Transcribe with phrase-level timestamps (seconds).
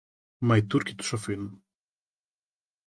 [0.37, 1.63] Μα οι Τούρκοι τους αφήνουν;